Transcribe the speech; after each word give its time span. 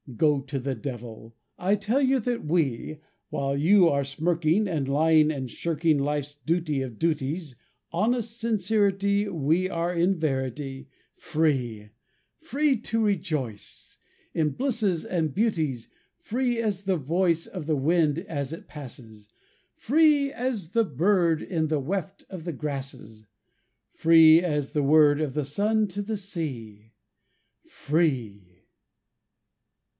Go 0.17 0.41
to 0.41 0.57
the 0.57 0.73
Devil! 0.73 1.35
I 1.59 1.75
tell 1.75 2.01
you 2.01 2.19
that 2.21 2.43
we, 2.43 2.99
While 3.29 3.55
you 3.55 3.87
are 3.87 4.03
smirking 4.03 4.67
And 4.67 4.89
lying 4.89 5.29
and 5.31 5.49
shirking 5.49 5.99
life's 5.99 6.35
duty 6.35 6.81
of 6.81 6.97
duties, 6.97 7.55
Honest 7.91 8.37
sincerity, 8.39 9.29
We 9.29 9.69
are 9.69 9.93
in 9.93 10.15
verity 10.17 10.89
Free! 11.17 11.91
Free 12.39 12.77
to 12.77 12.99
rejoice 13.01 13.99
In 14.33 14.49
blisses 14.49 15.05
and 15.05 15.35
beauties! 15.35 15.87
Free 16.19 16.57
as 16.59 16.83
the 16.85 16.97
voice 16.97 17.45
Of 17.45 17.67
the 17.67 17.77
wind 17.77 18.19
as 18.19 18.51
it 18.51 18.67
passes! 18.67 19.29
Free 19.75 20.33
as 20.33 20.71
the 20.71 20.83
bird 20.83 21.43
In 21.43 21.67
the 21.67 21.79
weft 21.79 22.25
of 22.27 22.43
the 22.43 22.53
grasses! 22.53 23.27
Free 23.93 24.41
as 24.41 24.71
the 24.73 24.83
word 24.83 25.21
Of 25.21 25.35
the 25.35 25.45
sun 25.45 25.87
to 25.89 26.01
the 26.01 26.17
sea 26.17 26.93
Free! 27.67 28.47